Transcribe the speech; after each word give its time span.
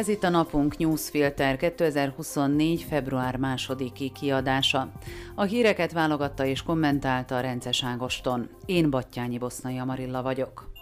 Ez 0.00 0.08
itt 0.08 0.22
a 0.22 0.28
Napunk 0.28 0.76
Newsfilter 0.76 1.56
2024. 1.56 2.82
február 2.82 3.38
2 3.38 4.08
kiadása. 4.20 4.92
A 5.34 5.42
híreket 5.42 5.92
válogatta 5.92 6.44
és 6.44 6.62
kommentálta 6.62 7.40
Rences 7.40 7.84
Ágoston. 7.84 8.48
Én 8.66 8.90
Battyányi 8.90 9.38
Bosznai 9.38 9.78
Amarilla 9.78 10.22
vagyok. 10.22 10.72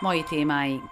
Mai 0.00 0.22
témáink 0.22 0.90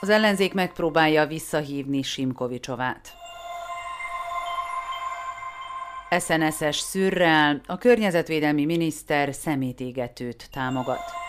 Az 0.00 0.08
ellenzék 0.08 0.54
megpróbálja 0.54 1.26
visszahívni 1.26 2.02
Simkovicsovát. 2.02 3.12
SNS-es 6.18 6.76
szürrel 6.76 7.60
a 7.66 7.78
környezetvédelmi 7.78 8.64
miniszter 8.64 9.34
szemétégetőt 9.34 10.48
támogat. 10.52 11.21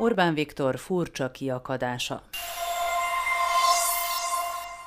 Orbán 0.00 0.34
Viktor 0.34 0.78
furcsa 0.78 1.30
kiakadása. 1.30 2.22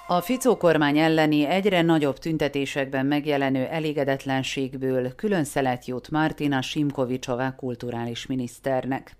A 0.08 0.22
Ficó 0.22 0.58
kormány 0.58 0.98
elleni 0.98 1.46
egyre 1.46 1.82
nagyobb 1.82 2.18
tüntetésekben 2.18 3.06
megjelenő 3.06 3.66
elégedetlenségből 3.66 5.16
külön 5.16 5.44
szelet 5.44 5.86
jut 5.86 6.10
Martina 6.10 6.62
Simkovicsová 6.62 7.56
kulturális 7.56 8.26
miniszternek. 8.26 9.16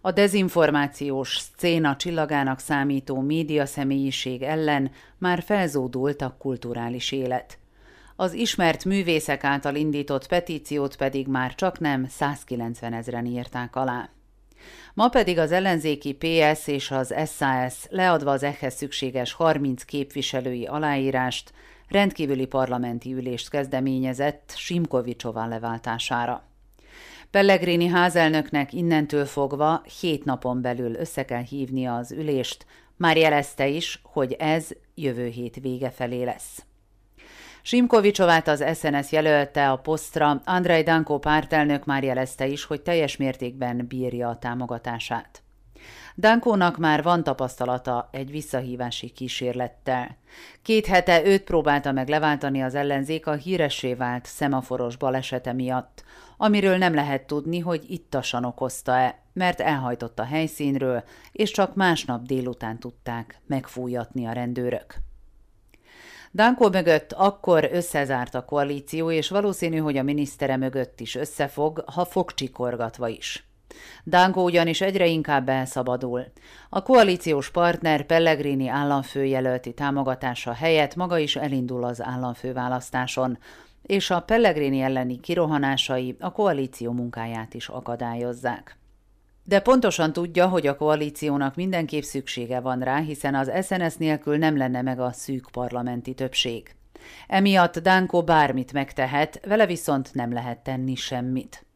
A 0.00 0.12
dezinformációs 0.12 1.38
szcéna 1.38 1.96
csillagának 1.96 2.58
számító 2.58 3.20
média 3.20 3.66
személyiség 3.66 4.42
ellen 4.42 4.90
már 5.18 5.42
felzódult 5.42 6.22
a 6.22 6.36
kulturális 6.38 7.12
élet. 7.12 7.58
Az 8.16 8.32
ismert 8.32 8.84
művészek 8.84 9.44
által 9.44 9.74
indított 9.74 10.26
petíciót 10.26 10.96
pedig 10.96 11.26
már 11.26 11.54
csak 11.54 11.78
nem 11.78 12.06
190 12.08 12.92
ezeren 12.92 13.26
írták 13.26 13.76
alá. 13.76 14.10
Ma 14.94 15.08
pedig 15.08 15.38
az 15.38 15.52
ellenzéki 15.52 16.12
PS 16.12 16.66
és 16.66 16.90
az 16.90 17.14
SAS 17.36 17.74
leadva 17.88 18.30
az 18.30 18.42
ehhez 18.42 18.74
szükséges 18.74 19.32
30 19.32 19.82
képviselői 19.82 20.66
aláírást 20.66 21.52
rendkívüli 21.88 22.46
parlamenti 22.46 23.12
ülést 23.12 23.50
kezdeményezett 23.50 24.52
Simkovicsová 24.56 25.46
leváltására. 25.46 26.44
Pellegrini 27.30 27.86
házelnöknek 27.86 28.72
innentől 28.72 29.24
fogva 29.24 29.82
hét 30.00 30.24
napon 30.24 30.60
belül 30.60 30.94
össze 30.94 31.24
kell 31.24 31.42
hívnia 31.42 31.96
az 31.96 32.12
ülést, 32.12 32.66
már 32.96 33.16
jelezte 33.16 33.68
is, 33.68 34.00
hogy 34.02 34.32
ez 34.32 34.68
jövő 34.94 35.26
hét 35.26 35.56
vége 35.56 35.90
felé 35.90 36.22
lesz. 36.22 36.64
Simkovicsovát 37.62 38.48
az 38.48 38.64
SNS 38.74 39.12
jelölte 39.12 39.70
a 39.70 39.76
posztra, 39.76 40.40
Andrei 40.44 40.82
Danko 40.82 41.18
pártelnök 41.18 41.84
már 41.84 42.04
jelezte 42.04 42.46
is, 42.46 42.64
hogy 42.64 42.80
teljes 42.80 43.16
mértékben 43.16 43.86
bírja 43.88 44.28
a 44.28 44.38
támogatását. 44.38 45.42
Dankónak 46.16 46.78
már 46.78 47.02
van 47.02 47.22
tapasztalata 47.22 48.08
egy 48.12 48.30
visszahívási 48.30 49.10
kísérlettel. 49.10 50.16
Két 50.62 50.86
hete 50.86 51.24
őt 51.24 51.42
próbálta 51.42 51.92
meg 51.92 52.08
leváltani 52.08 52.62
az 52.62 52.74
ellenzék 52.74 53.26
a 53.26 53.32
híressé 53.32 53.94
vált 53.94 54.24
szemaforos 54.24 54.96
balesete 54.96 55.52
miatt, 55.52 56.04
amiről 56.36 56.76
nem 56.76 56.94
lehet 56.94 57.26
tudni, 57.26 57.58
hogy 57.58 57.84
ittasan 57.88 58.44
okozta-e, 58.44 59.22
mert 59.32 59.60
elhajtott 59.60 60.18
a 60.18 60.24
helyszínről, 60.24 61.04
és 61.32 61.50
csak 61.50 61.74
másnap 61.74 62.22
délután 62.22 62.78
tudták 62.78 63.40
megfújatni 63.46 64.26
a 64.26 64.32
rendőrök. 64.32 64.94
Danko 66.34 66.68
mögött 66.68 67.12
akkor 67.12 67.68
összezárt 67.72 68.34
a 68.34 68.44
koalíció, 68.44 69.10
és 69.10 69.28
valószínű, 69.28 69.76
hogy 69.76 69.96
a 69.96 70.02
minisztere 70.02 70.56
mögött 70.56 71.00
is 71.00 71.14
összefog, 71.14 71.84
ha 71.86 72.04
fogcsikorgatva 72.04 73.08
is. 73.08 73.46
Danko 74.04 74.42
ugyanis 74.42 74.80
egyre 74.80 75.06
inkább 75.06 75.48
elszabadul. 75.48 76.24
A 76.68 76.82
koalíciós 76.82 77.50
partner 77.50 78.06
Pellegrini 78.06 78.68
államfőjelölti 78.68 79.72
támogatása 79.72 80.52
helyett 80.52 80.94
maga 80.94 81.18
is 81.18 81.36
elindul 81.36 81.84
az 81.84 82.02
államfőválasztáson, 82.02 83.38
és 83.82 84.10
a 84.10 84.20
Pellegrini 84.20 84.80
elleni 84.80 85.20
kirohanásai 85.20 86.16
a 86.20 86.32
koalíció 86.32 86.92
munkáját 86.92 87.54
is 87.54 87.68
akadályozzák. 87.68 88.76
De 89.44 89.60
pontosan 89.60 90.12
tudja, 90.12 90.48
hogy 90.48 90.66
a 90.66 90.76
koalíciónak 90.76 91.54
mindenképp 91.54 92.02
szüksége 92.02 92.60
van 92.60 92.80
rá, 92.80 92.98
hiszen 92.98 93.34
az 93.34 93.50
SNS 93.64 93.96
nélkül 93.96 94.36
nem 94.36 94.56
lenne 94.56 94.82
meg 94.82 95.00
a 95.00 95.12
szűk 95.12 95.48
parlamenti 95.52 96.14
többség. 96.14 96.74
Emiatt 97.28 97.78
Dánko 97.78 98.22
bármit 98.22 98.72
megtehet, 98.72 99.40
vele 99.46 99.66
viszont 99.66 100.14
nem 100.14 100.32
lehet 100.32 100.58
tenni 100.58 100.94
semmit. 100.94 101.66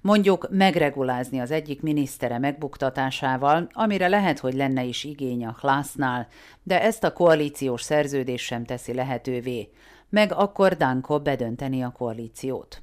Mondjuk 0.00 0.48
megregulázni 0.50 1.38
az 1.38 1.50
egyik 1.50 1.82
minisztere 1.82 2.38
megbuktatásával, 2.38 3.68
amire 3.72 4.08
lehet, 4.08 4.38
hogy 4.38 4.54
lenne 4.54 4.84
is 4.84 5.04
igény 5.04 5.46
a 5.46 5.52
Klásznál, 5.52 6.28
de 6.62 6.82
ezt 6.82 7.04
a 7.04 7.12
koalíciós 7.12 7.82
szerződés 7.82 8.42
sem 8.42 8.64
teszi 8.64 8.94
lehetővé, 8.94 9.70
meg 10.08 10.32
akkor 10.32 10.76
Danko 10.76 11.20
bedönteni 11.20 11.82
a 11.82 11.90
koalíciót. 11.90 12.82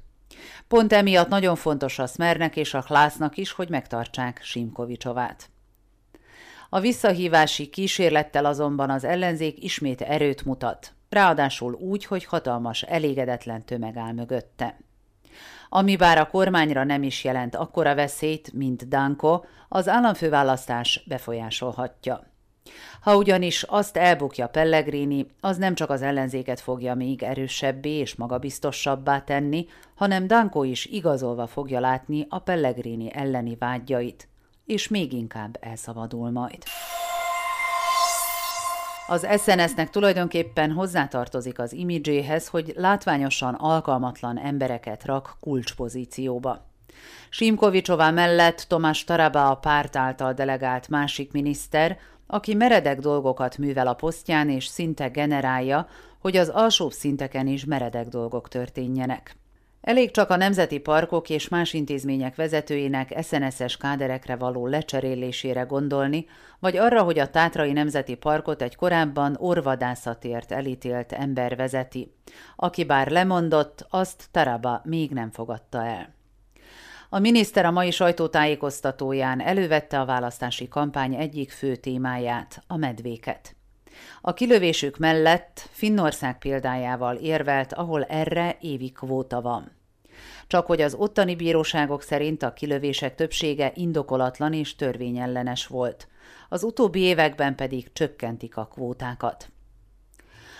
Pont 0.68 0.92
emiatt 0.92 1.28
nagyon 1.28 1.56
fontos 1.56 1.98
a 1.98 2.06
Smernek 2.06 2.56
és 2.56 2.74
a 2.74 2.82
Klásznak 2.82 3.36
is, 3.36 3.52
hogy 3.52 3.68
megtartsák 3.68 4.40
Simkovicsovát. 4.42 5.48
A 6.68 6.80
visszahívási 6.80 7.68
kísérlettel 7.68 8.44
azonban 8.44 8.90
az 8.90 9.04
ellenzék 9.04 9.62
ismét 9.62 10.00
erőt 10.00 10.44
mutat, 10.44 10.92
ráadásul 11.08 11.74
úgy, 11.74 12.04
hogy 12.04 12.24
hatalmas, 12.24 12.82
elégedetlen 12.82 13.64
tömeg 13.64 13.96
áll 13.96 14.12
mögötte. 14.12 14.78
Ami 15.68 15.96
bár 15.96 16.18
a 16.18 16.26
kormányra 16.26 16.84
nem 16.84 17.02
is 17.02 17.24
jelent 17.24 17.54
akkora 17.54 17.94
veszélyt, 17.94 18.52
mint 18.52 18.88
Danko, 18.88 19.42
az 19.68 19.88
államfőválasztás 19.88 21.04
befolyásolhatja. 21.06 22.33
Ha 23.00 23.16
ugyanis 23.16 23.62
azt 23.62 23.96
elbukja 23.96 24.48
Pellegrini, 24.48 25.26
az 25.40 25.56
nem 25.56 25.74
csak 25.74 25.90
az 25.90 26.02
ellenzéket 26.02 26.60
fogja 26.60 26.94
még 26.94 27.22
erősebbé 27.22 27.90
és 27.90 28.14
magabiztosabbá 28.14 29.20
tenni, 29.20 29.66
hanem 29.94 30.26
Danko 30.26 30.62
is 30.62 30.84
igazolva 30.84 31.46
fogja 31.46 31.80
látni 31.80 32.26
a 32.28 32.38
Pellegrini 32.38 33.14
elleni 33.14 33.56
vágyait, 33.58 34.28
és 34.66 34.88
még 34.88 35.12
inkább 35.12 35.56
elszabadul 35.60 36.30
majd. 36.30 36.62
Az 39.06 39.26
SNS-nek 39.42 39.90
tulajdonképpen 39.90 40.72
hozzátartozik 40.72 41.58
az 41.58 41.72
imidzséhez, 41.72 42.48
hogy 42.48 42.72
látványosan 42.76 43.54
alkalmatlan 43.54 44.38
embereket 44.38 45.04
rak 45.04 45.36
kulcspozícióba. 45.40 46.66
Simkovicsová 47.28 48.10
mellett 48.10 48.64
Tomás 48.68 49.04
Taraba 49.04 49.50
a 49.50 49.54
párt 49.54 49.96
által 49.96 50.32
delegált 50.32 50.88
másik 50.88 51.32
miniszter, 51.32 51.98
aki 52.34 52.54
meredek 52.54 52.98
dolgokat 52.98 53.58
művel 53.58 53.86
a 53.86 53.94
posztján 53.94 54.50
és 54.50 54.66
szinte 54.66 55.08
generálja, 55.08 55.88
hogy 56.20 56.36
az 56.36 56.48
alsóbb 56.48 56.92
szinteken 56.92 57.46
is 57.46 57.64
meredek 57.64 58.08
dolgok 58.08 58.48
történjenek. 58.48 59.36
Elég 59.80 60.10
csak 60.10 60.30
a 60.30 60.36
nemzeti 60.36 60.78
parkok 60.78 61.30
és 61.30 61.48
más 61.48 61.72
intézmények 61.72 62.36
vezetőinek 62.36 63.22
SNS-es 63.22 63.76
káderekre 63.76 64.36
való 64.36 64.66
lecserélésére 64.66 65.62
gondolni, 65.62 66.26
vagy 66.58 66.76
arra, 66.76 67.02
hogy 67.02 67.18
a 67.18 67.30
Tátrai 67.30 67.72
Nemzeti 67.72 68.14
Parkot 68.14 68.62
egy 68.62 68.76
korábban 68.76 69.36
orvadászatért 69.38 70.52
elítélt 70.52 71.12
ember 71.12 71.56
vezeti, 71.56 72.14
aki 72.56 72.84
bár 72.84 73.10
lemondott, 73.10 73.86
azt 73.90 74.28
Taraba 74.30 74.80
még 74.84 75.10
nem 75.10 75.30
fogadta 75.30 75.84
el. 75.84 76.14
A 77.14 77.18
miniszter 77.18 77.64
a 77.64 77.70
mai 77.70 77.90
sajtótájékoztatóján 77.90 79.40
elővette 79.40 80.00
a 80.00 80.04
választási 80.04 80.68
kampány 80.68 81.14
egyik 81.14 81.50
fő 81.50 81.76
témáját, 81.76 82.62
a 82.66 82.76
medvéket. 82.76 83.56
A 84.20 84.32
kilövésük 84.32 84.98
mellett 84.98 85.68
Finnország 85.72 86.38
példájával 86.38 87.16
érvelt, 87.16 87.72
ahol 87.72 88.04
erre 88.04 88.56
évi 88.60 88.90
kvóta 88.90 89.40
van. 89.40 89.70
Csak 90.46 90.66
hogy 90.66 90.80
az 90.80 90.94
ottani 90.94 91.36
bíróságok 91.36 92.02
szerint 92.02 92.42
a 92.42 92.52
kilövések 92.52 93.14
többsége 93.14 93.72
indokolatlan 93.74 94.52
és 94.52 94.76
törvényellenes 94.76 95.66
volt. 95.66 96.08
Az 96.48 96.62
utóbbi 96.62 97.00
években 97.00 97.54
pedig 97.54 97.92
csökkentik 97.92 98.56
a 98.56 98.66
kvótákat. 98.66 99.48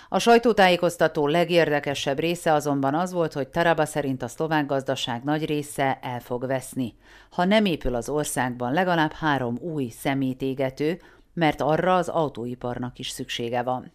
A 0.09 0.19
sajtótájékoztató 0.19 1.27
legérdekesebb 1.27 2.19
része 2.19 2.53
azonban 2.53 2.95
az 2.95 3.13
volt, 3.13 3.33
hogy 3.33 3.49
Taraba 3.49 3.85
szerint 3.85 4.23
a 4.23 4.29
szlovák 4.29 4.67
gazdaság 4.67 5.23
nagy 5.25 5.45
része 5.45 5.99
el 6.03 6.21
fog 6.21 6.47
veszni, 6.47 6.95
ha 7.31 7.45
nem 7.45 7.65
épül 7.65 7.95
az 7.95 8.09
országban 8.09 8.73
legalább 8.73 9.13
három 9.13 9.59
új 9.61 9.89
szemétégető, 9.89 11.01
mert 11.35 11.61
arra 11.61 11.97
az 11.97 12.09
autóiparnak 12.09 12.99
is 12.99 13.09
szüksége 13.09 13.63
van. 13.63 13.93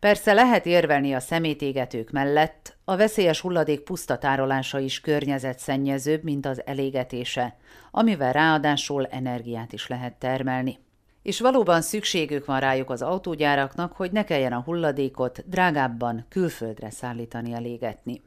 Persze 0.00 0.32
lehet 0.32 0.66
érvelni 0.66 1.14
a 1.14 1.20
szemétégetők 1.20 2.10
mellett, 2.10 2.76
a 2.84 2.96
veszélyes 2.96 3.40
hulladék 3.40 3.80
puszta 3.80 4.18
tárolása 4.18 4.78
is 4.78 5.00
környezetszennyezőbb, 5.00 6.22
mint 6.22 6.46
az 6.46 6.66
elégetése, 6.66 7.56
amivel 7.90 8.32
ráadásul 8.32 9.06
energiát 9.06 9.72
is 9.72 9.86
lehet 9.86 10.14
termelni 10.14 10.78
és 11.22 11.40
valóban 11.40 11.80
szükségük 11.82 12.44
van 12.44 12.60
rájuk 12.60 12.90
az 12.90 13.02
autógyáraknak, 13.02 13.92
hogy 13.92 14.12
ne 14.12 14.24
kelljen 14.24 14.52
a 14.52 14.62
hulladékot 14.62 15.48
drágábban 15.48 16.26
külföldre 16.28 16.90
szállítani 16.90 17.52
elégetni. 17.52 18.22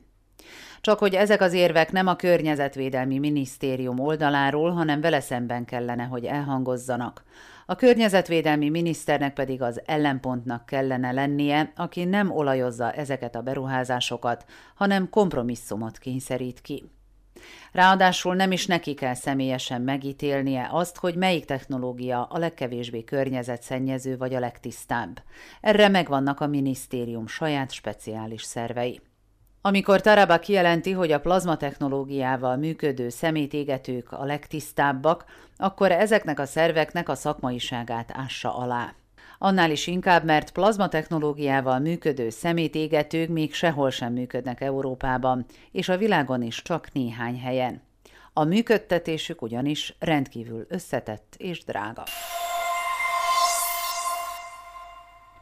Csak 0.81 0.99
hogy 0.99 1.13
ezek 1.13 1.41
az 1.41 1.53
érvek 1.53 1.91
nem 1.91 2.07
a 2.07 2.15
Környezetvédelmi 2.15 3.19
Minisztérium 3.19 3.99
oldaláról, 3.99 4.71
hanem 4.71 5.01
vele 5.01 5.19
szemben 5.19 5.65
kellene, 5.65 6.03
hogy 6.03 6.25
elhangozzanak. 6.25 7.23
A 7.65 7.75
környezetvédelmi 7.75 8.69
miniszternek 8.69 9.33
pedig 9.33 9.61
az 9.61 9.81
ellenpontnak 9.85 10.65
kellene 10.65 11.11
lennie, 11.11 11.71
aki 11.75 12.03
nem 12.03 12.31
olajozza 12.31 12.91
ezeket 12.91 13.35
a 13.35 13.41
beruházásokat, 13.41 14.45
hanem 14.75 15.09
kompromisszumot 15.09 15.97
kényszerít 15.97 16.61
ki. 16.61 16.83
Ráadásul 17.71 18.35
nem 18.35 18.51
is 18.51 18.65
neki 18.65 18.93
kell 18.93 19.13
személyesen 19.13 19.81
megítélnie 19.81 20.67
azt, 20.71 20.97
hogy 20.97 21.15
melyik 21.15 21.45
technológia 21.45 22.23
a 22.23 22.37
legkevésbé 22.37 23.03
környezetszennyező 23.03 24.17
vagy 24.17 24.33
a 24.33 24.39
legtisztább. 24.39 25.21
Erre 25.61 25.87
megvannak 25.87 26.39
a 26.39 26.47
minisztérium 26.47 27.27
saját 27.27 27.71
speciális 27.71 28.43
szervei. 28.43 29.01
Amikor 29.61 30.01
Taraba 30.01 30.39
kijelenti, 30.39 30.91
hogy 30.91 31.11
a 31.11 31.19
plazma 31.19 31.57
technológiával 31.57 32.55
működő 32.55 33.09
szemétégetők 33.09 34.11
a 34.11 34.25
legtisztábbak, 34.25 35.25
akkor 35.57 35.91
ezeknek 35.91 36.39
a 36.39 36.45
szerveknek 36.45 37.09
a 37.09 37.15
szakmaiságát 37.15 38.11
ássa 38.13 38.57
alá. 38.57 38.93
Annál 39.37 39.71
is 39.71 39.87
inkább, 39.87 40.23
mert 40.23 40.51
plazma 40.51 40.87
technológiával 40.87 41.79
működő 41.79 42.29
szemétégetők 42.29 43.29
még 43.29 43.53
sehol 43.53 43.89
sem 43.89 44.13
működnek 44.13 44.61
Európában, 44.61 45.45
és 45.71 45.89
a 45.89 45.97
világon 45.97 46.41
is 46.41 46.61
csak 46.61 46.93
néhány 46.93 47.39
helyen. 47.39 47.81
A 48.33 48.43
működtetésük 48.43 49.41
ugyanis 49.41 49.95
rendkívül 49.99 50.65
összetett 50.69 51.35
és 51.37 51.63
drága. 51.63 52.03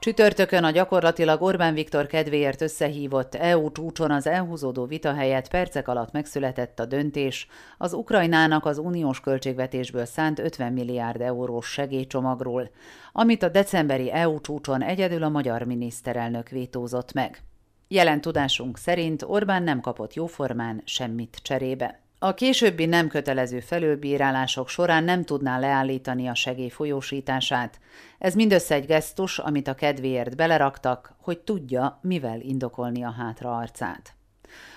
Csütörtökön 0.03 0.63
a 0.63 0.71
gyakorlatilag 0.71 1.41
Orbán 1.41 1.73
Viktor 1.73 2.07
kedvéért 2.07 2.61
összehívott 2.61 3.35
EU 3.35 3.71
csúcson 3.71 4.11
az 4.11 4.27
elhúzódó 4.27 4.85
vita 4.85 5.13
helyett 5.13 5.47
percek 5.47 5.87
alatt 5.87 6.11
megszületett 6.11 6.79
a 6.79 6.85
döntés 6.85 7.47
az 7.77 7.93
Ukrajnának 7.93 8.65
az 8.65 8.77
uniós 8.77 9.19
költségvetésből 9.19 10.05
szánt 10.05 10.39
50 10.39 10.73
milliárd 10.73 11.21
eurós 11.21 11.67
segélycsomagról, 11.71 12.69
amit 13.11 13.43
a 13.43 13.49
decemberi 13.49 14.11
EU 14.11 14.41
csúcson 14.41 14.81
egyedül 14.81 15.23
a 15.23 15.29
magyar 15.29 15.63
miniszterelnök 15.63 16.49
vétózott 16.49 17.13
meg. 17.13 17.43
Jelen 17.87 18.21
tudásunk 18.21 18.77
szerint 18.77 19.23
Orbán 19.27 19.63
nem 19.63 19.81
kapott 19.81 20.13
jóformán 20.13 20.81
semmit 20.85 21.39
cserébe. 21.41 22.02
A 22.25 22.33
későbbi 22.33 22.85
nem 22.85 23.07
kötelező 23.07 23.59
felülbírálások 23.59 24.69
során 24.69 25.03
nem 25.03 25.23
tudná 25.23 25.59
leállítani 25.59 26.27
a 26.27 26.35
segély 26.35 26.69
folyósítását. 26.69 27.79
Ez 28.19 28.33
mindössze 28.35 28.75
egy 28.75 28.85
gesztus, 28.85 29.39
amit 29.39 29.67
a 29.67 29.73
kedvéért 29.73 30.35
beleraktak, 30.35 31.15
hogy 31.21 31.39
tudja, 31.39 31.99
mivel 32.01 32.39
indokolni 32.39 33.03
a 33.03 33.11
hátra 33.11 33.57
arcát. 33.57 34.15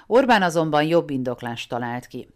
Orbán 0.07 0.43
azonban 0.43 0.85
jobb 0.85 1.11
indoklást 1.11 1.69
talált 1.69 2.07
ki. 2.07 2.29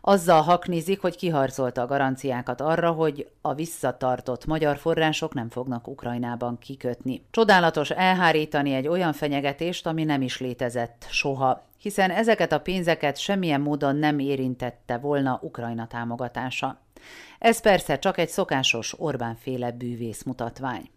Azzal 0.00 0.42
haknizik, 0.42 1.00
hogy 1.00 1.16
kiharcolta 1.16 1.82
a 1.82 1.86
garanciákat 1.86 2.60
arra, 2.60 2.90
hogy 2.90 3.28
a 3.40 3.54
visszatartott 3.54 4.46
magyar 4.46 4.76
források 4.76 5.34
nem 5.34 5.48
fognak 5.48 5.88
Ukrajnában 5.88 6.58
kikötni. 6.58 7.26
Csodálatos 7.30 7.90
elhárítani 7.90 8.74
egy 8.74 8.88
olyan 8.88 9.12
fenyegetést, 9.12 9.86
ami 9.86 10.04
nem 10.04 10.22
is 10.22 10.40
létezett 10.40 11.06
soha, 11.10 11.62
hiszen 11.78 12.10
ezeket 12.10 12.52
a 12.52 12.60
pénzeket 12.60 13.16
semmilyen 13.16 13.60
módon 13.60 13.96
nem 13.96 14.18
érintette 14.18 14.96
volna 14.96 15.38
Ukrajna 15.42 15.86
támogatása. 15.86 16.78
Ez 17.38 17.60
persze 17.60 17.98
csak 17.98 18.18
egy 18.18 18.28
szokásos 18.28 18.94
Orbán-féle 18.98 19.70
bűvész 19.70 20.22
mutatvány. 20.22 20.90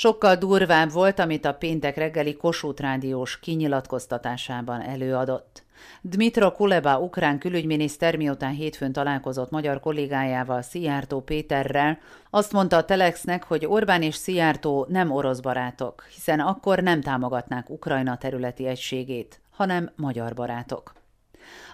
Sokkal 0.00 0.36
durvább 0.36 0.92
volt, 0.92 1.18
amit 1.18 1.44
a 1.44 1.54
péntek 1.54 1.96
reggeli 1.96 2.36
Kossuth 2.36 2.82
rádiós 2.82 3.40
kinyilatkoztatásában 3.40 4.80
előadott. 4.80 5.64
Dmitro 6.02 6.52
Kuleba, 6.52 6.98
ukrán 6.98 7.38
külügyminiszter, 7.38 8.16
miután 8.16 8.52
hétfőn 8.52 8.92
találkozott 8.92 9.50
magyar 9.50 9.80
kollégájával, 9.80 10.62
Szijjártó 10.62 11.20
Péterrel, 11.20 11.98
azt 12.30 12.52
mondta 12.52 12.76
a 12.76 12.84
Telexnek, 12.84 13.44
hogy 13.44 13.66
Orbán 13.66 14.02
és 14.02 14.14
Szijjártó 14.14 14.86
nem 14.88 15.10
orosz 15.10 15.40
barátok, 15.40 16.06
hiszen 16.14 16.40
akkor 16.40 16.80
nem 16.80 17.00
támogatnák 17.00 17.70
Ukrajna 17.70 18.16
területi 18.16 18.66
egységét, 18.66 19.40
hanem 19.50 19.90
magyar 19.96 20.34
barátok. 20.34 20.92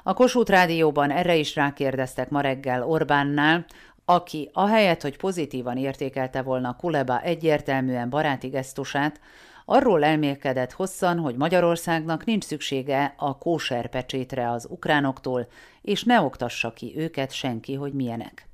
A 0.02 0.14
Kossuth 0.14 0.50
Rádióban 0.50 1.10
erre 1.10 1.34
is 1.36 1.54
rákérdeztek 1.54 2.30
ma 2.30 2.40
reggel 2.40 2.82
Orbánnál, 2.82 3.64
aki 4.04 4.50
ahelyett, 4.52 5.02
hogy 5.02 5.16
pozitívan 5.16 5.76
értékelte 5.76 6.42
volna 6.42 6.76
Kuleba 6.76 7.20
egyértelműen 7.20 8.10
baráti 8.10 8.48
gesztusát, 8.48 9.20
arról 9.64 10.04
elmélkedett 10.04 10.72
hosszan, 10.72 11.18
hogy 11.18 11.36
Magyarországnak 11.36 12.24
nincs 12.24 12.44
szüksége 12.44 13.14
a 13.16 13.38
kóser 13.38 13.88
pecsétre 13.88 14.50
az 14.50 14.66
ukránoktól, 14.70 15.48
és 15.82 16.04
ne 16.04 16.20
oktassa 16.20 16.72
ki 16.72 16.92
őket 16.96 17.32
senki, 17.32 17.74
hogy 17.74 17.92
milyenek. 17.92 18.48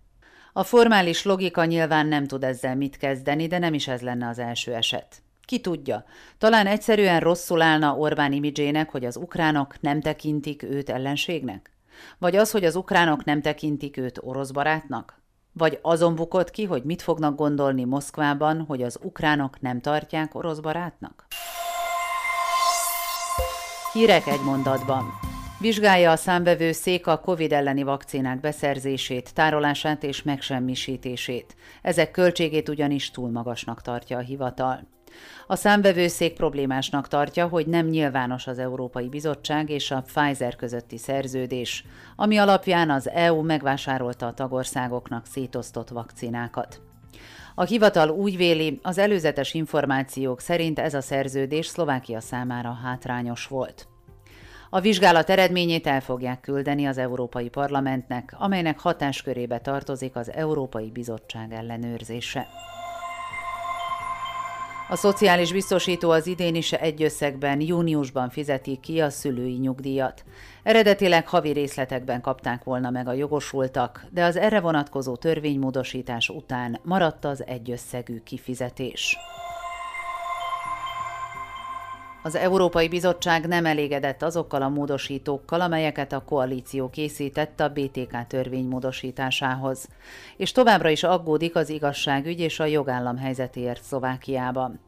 A 0.53 0.63
formális 0.63 1.25
logika 1.25 1.65
nyilván 1.65 2.07
nem 2.07 2.27
tud 2.27 2.45
ezzel 2.45 2.77
mit 2.77 2.97
kezdeni, 2.97 3.47
de 3.47 3.59
nem 3.59 3.75
is 3.75 3.89
ez 3.89 4.01
lenne 4.01 4.29
az 4.29 4.39
első 4.39 4.75
eset. 4.75 5.23
Ki 5.45 5.61
tudja, 5.61 6.05
talán 6.39 6.67
egyszerűen 6.67 7.21
rosszul 7.21 7.63
állna 7.63 7.97
Orbán 7.97 8.33
imidzsének, 8.33 8.91
hogy 8.91 9.05
az 9.05 9.17
ukránok 9.17 9.81
nem 9.81 10.01
tekintik 10.01 10.63
őt 10.63 10.91
ellenségnek? 10.91 11.71
Vagy 12.19 12.37
az, 12.37 12.51
hogy 12.51 12.65
az 12.65 12.77
ukránok 12.77 13.25
nem 13.25 13.43
tekintik 13.43 13.97
őt 13.97 14.19
orosz 14.23 14.51
barátnak? 14.51 15.21
Vagy 15.53 15.79
azon 15.83 16.15
bukott 16.15 16.51
ki, 16.51 16.65
hogy 16.65 16.83
mit 16.83 17.03
fognak 17.03 17.37
gondolni 17.37 17.85
Moszkvában, 17.85 18.65
hogy 18.69 18.83
az 18.83 18.99
ukránok 19.03 19.61
nem 19.61 19.81
tartják 19.81 20.35
orosz 20.35 20.59
barátnak? 20.59 21.27
Hírek 23.93 24.27
egy 24.27 24.45
mondatban. 24.45 25.05
Vizsgálja 25.61 26.11
a 26.11 26.17
szék 26.73 27.07
a 27.07 27.21
COVID 27.21 27.53
elleni 27.53 27.83
vakcinák 27.83 28.41
beszerzését, 28.41 29.35
tárolását 29.35 30.03
és 30.03 30.23
megsemmisítését. 30.23 31.57
Ezek 31.83 32.11
költségét 32.11 32.69
ugyanis 32.69 33.11
túl 33.11 33.31
magasnak 33.31 33.83
tartja 33.83 34.17
a 34.17 34.21
hivatal. 34.21 35.00
A 35.47 35.57
számvevőszék 35.57 36.35
problémásnak 36.35 37.09
tartja, 37.09 37.49
hogy 37.49 37.67
nem 37.67 37.87
nyilvános 37.87 38.47
az 38.47 38.59
Európai 38.59 39.09
Bizottság 39.09 39.71
és 39.71 39.91
a 39.91 40.05
Pfizer 40.07 40.57
közötti 40.57 40.99
szerződés, 40.99 41.85
ami 42.17 42.37
alapján 42.37 42.91
az 42.91 43.09
EU 43.09 43.43
megvásárolta 43.43 44.27
a 44.27 44.35
tagországoknak 44.35 45.27
szétosztott 45.27 45.89
vakcinákat. 45.89 46.81
A 47.55 47.65
hivatal 47.65 48.11
úgy 48.11 48.37
véli, 48.37 48.79
az 48.83 48.99
előzetes 48.99 49.55
információk 49.55 50.41
szerint 50.41 50.79
ez 50.79 50.95
a 50.95 51.01
szerződés 51.01 51.67
Szlovákia 51.67 52.21
számára 52.21 52.79
hátrányos 52.83 53.47
volt. 53.47 53.89
A 54.71 54.81
vizsgálat 54.81 55.31
eredményét 55.31 55.87
el 55.87 56.01
fogják 56.01 56.41
küldeni 56.41 56.87
az 56.87 56.99
Európai 56.99 57.49
Parlamentnek, 57.49 58.35
amelynek 58.39 58.79
hatáskörébe 58.79 59.59
tartozik 59.59 60.17
az 60.17 60.33
Európai 60.33 60.91
Bizottság 60.91 61.53
ellenőrzése. 61.53 62.49
A 64.91 64.97
szociális 64.97 65.53
biztosító 65.53 66.11
az 66.11 66.27
idén 66.27 66.55
is 66.55 66.73
egy 66.73 67.03
összegben 67.03 67.61
júniusban 67.61 68.31
fizeti 68.31 68.79
ki 68.83 69.01
a 69.01 69.11
szülői 69.11 69.57
nyugdíjat. 69.57 70.25
Eredetileg 70.63 71.29
havi 71.29 71.51
részletekben 71.51 72.21
kapták 72.21 72.65
volna 72.65 72.91
meg 72.91 73.09
a 73.09 73.13
jogosultak, 73.13 74.07
de 74.11 74.25
az 74.25 74.37
erre 74.37 74.61
vonatkozó 74.61 75.17
törvénymódosítás 75.17 76.29
után 76.29 76.81
maradt 76.83 77.25
az 77.25 77.47
egyösszegű 77.47 78.21
kifizetés. 78.25 79.19
Az 82.23 82.35
Európai 82.35 82.89
Bizottság 82.89 83.47
nem 83.47 83.67
elégedett 83.67 84.23
azokkal 84.23 84.63
a 84.63 84.69
módosítókkal, 84.69 85.61
amelyeket 85.61 86.13
a 86.13 86.25
koalíció 86.25 86.91
készített 86.91 87.61
a 87.61 87.69
BTK 87.69 88.27
törvény 88.27 88.67
módosításához, 88.67 89.89
és 90.37 90.53
továbbra 90.53 90.89
is 90.89 91.03
aggódik 91.03 91.57
az 91.57 91.69
igazságügy 91.69 92.41
és 92.41 92.61
a 92.61 92.65
jogállam 92.65 93.17
helyzetéért 93.17 93.83
Szlovákiában. 93.83 94.81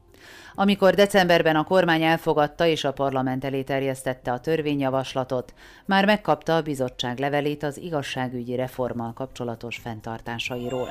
Amikor 0.54 0.94
decemberben 0.94 1.56
a 1.56 1.64
kormány 1.64 2.02
elfogadta 2.02 2.66
és 2.66 2.84
a 2.84 2.92
parlament 2.92 3.44
elé 3.44 3.62
terjesztette 3.62 4.32
a 4.32 4.40
törvényjavaslatot, 4.40 5.54
már 5.84 6.04
megkapta 6.04 6.56
a 6.56 6.62
bizottság 6.62 7.18
levelét 7.18 7.62
az 7.62 7.78
igazságügyi 7.78 8.54
reformmal 8.54 9.12
kapcsolatos 9.12 9.76
fenntartásairól. 9.76 10.88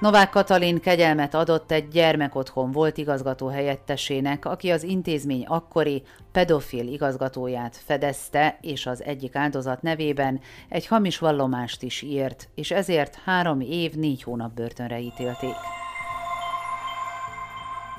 Novák 0.00 0.30
Katalin 0.30 0.80
kegyelmet 0.80 1.34
adott 1.34 1.70
egy 1.70 1.88
gyermekotthon 1.88 2.72
volt 2.72 2.96
igazgató 2.96 3.46
helyettesének, 3.46 4.44
aki 4.44 4.70
az 4.70 4.82
intézmény 4.82 5.44
akkori 5.46 6.02
pedofil 6.32 6.86
igazgatóját 6.86 7.76
fedezte, 7.76 8.58
és 8.60 8.86
az 8.86 9.02
egyik 9.02 9.36
áldozat 9.36 9.82
nevében 9.82 10.40
egy 10.68 10.86
hamis 10.86 11.18
vallomást 11.18 11.82
is 11.82 12.02
írt, 12.02 12.48
és 12.54 12.70
ezért 12.70 13.18
három 13.24 13.60
év, 13.60 13.94
négy 13.94 14.22
hónap 14.22 14.54
börtönre 14.54 14.98
ítélték. 14.98 15.54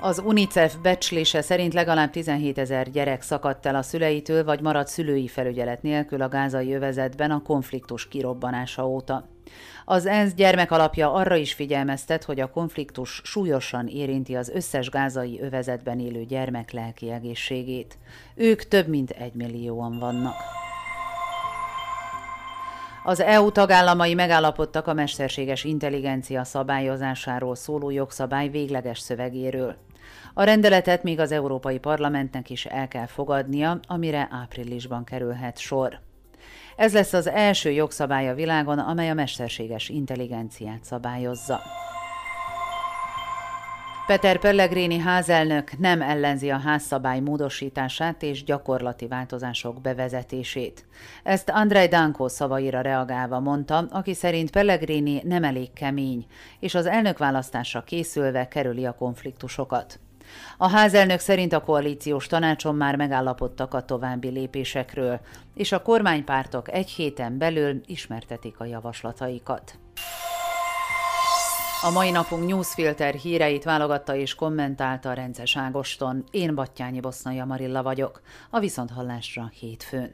Az 0.02 0.22
UNICEF 0.26 0.76
becslése 0.76 1.42
szerint 1.42 1.74
legalább 1.74 2.12
17 2.12 2.58
ezer 2.58 2.92
gyerek 2.92 3.22
szakadt 3.22 3.66
el 3.66 3.76
a 3.76 3.82
szüleitől, 3.82 4.44
vagy 4.44 4.62
maradt 4.62 4.88
szülői 4.88 5.28
felügyelet 5.28 5.82
nélkül 5.82 6.22
a 6.22 6.28
gázai 6.28 6.74
övezetben 6.74 7.32
a 7.32 7.42
konfliktus 7.42 8.08
kirobbanása 8.08 8.88
óta. 8.88 9.28
Az 9.86 10.06
ENSZ 10.06 10.34
gyermekalapja 10.34 11.14
arra 11.14 11.36
is 11.36 11.54
figyelmeztet, 11.54 12.24
hogy 12.24 12.40
a 12.40 12.50
konfliktus 12.50 13.22
súlyosan 13.24 13.88
érinti 13.88 14.36
az 14.36 14.50
összes 14.50 14.90
gázai 14.90 15.40
övezetben 15.42 16.00
élő 16.00 16.26
gyermek 16.26 16.72
lelki 16.72 17.12
egészségét. 17.12 17.98
Ők 18.36 18.64
több 18.64 18.88
mint 18.88 19.10
egy 19.10 19.34
millióan 19.34 20.00
vannak. 20.00 20.36
Az 23.04 23.20
EU 23.20 23.52
tagállamai 23.52 24.14
megállapodtak 24.14 24.88
a 24.88 24.94
mesterséges 24.94 25.64
intelligencia 25.64 26.44
szabályozásáról 26.44 27.56
szóló 27.56 27.90
jogszabály 27.90 28.50
végleges 28.50 29.00
szövegéről. 29.00 29.76
A 30.34 30.44
rendeletet 30.44 31.04
még 31.04 31.20
az 31.20 31.32
Európai 31.32 31.80
Parlamentnek 31.80 32.50
is 32.50 32.66
el 32.66 32.88
kell 32.88 33.06
fogadnia, 33.06 33.80
amire 33.88 34.28
áprilisban 34.32 35.04
kerülhet 35.04 35.58
sor. 35.58 36.00
Ez 36.80 36.94
lesz 36.94 37.14
az 37.14 37.28
első 37.28 37.72
jogszabály 37.72 38.30
a 38.30 38.34
világon, 38.34 38.80
amely 38.80 39.10
a 39.10 39.14
mesterséges 39.14 39.90
intelligenciát 39.90 40.84
szabályozza. 40.84 41.62
Peter 44.08 44.40
Pellegrini 44.40 44.98
házelnök 44.98 45.78
nem 45.78 46.02
ellenzi 46.02 46.50
a 46.50 46.58
házszabály 46.58 47.20
módosítását 47.20 48.24
és 48.24 48.44
gyakorlati 48.44 49.08
változások 49.08 49.82
bevezetését. 49.82 50.86
Ezt 51.24 51.50
Andrei 51.50 51.88
Danko 51.88 52.30
szavaira 52.30 52.82
reagálva 52.82 53.40
mondta, 53.40 53.88
aki 53.92 54.14
szerint 54.14 54.52
Pellegrini 54.52 55.22
nem 55.24 55.44
elég 55.44 55.74
kemény, 55.74 56.26
és 56.60 56.76
az 56.76 56.86
elnökválasztásra 56.86 57.84
készülve 57.84 58.48
kerüli 58.48 58.86
a 58.86 58.96
konfliktusokat. 58.96 60.00
A 60.58 60.70
házelnök 60.70 61.20
szerint 61.20 61.54
a 61.54 61.62
koalíciós 61.62 62.28
tanácson 62.28 62.76
már 62.76 62.96
megállapodtak 62.96 63.74
a 63.74 63.86
további 63.86 64.30
lépésekről, 64.30 65.20
és 65.54 65.72
a 65.72 65.82
kormánypártok 65.82 66.72
egy 66.72 66.90
héten 66.90 67.38
belül 67.38 67.82
ismertetik 67.86 68.60
a 68.60 68.66
javaslataikat. 68.66 69.80
A 71.82 71.92
mai 71.92 72.12
napunk 72.12 72.48
newsfilter 72.48 73.14
híreit 73.14 73.64
válogatta 73.64 74.16
és 74.16 74.36
kommentálta 74.36 75.14
Rences 75.14 75.58
Ágoston. 75.58 76.24
Én 76.32 76.56
Battyányi 76.56 77.00
Bosznai 77.00 77.44
Marilla 77.44 77.84
vagyok. 77.84 78.22
A 78.50 78.60
Viszonthallásra 78.60 79.52
hétfőn. 79.60 80.14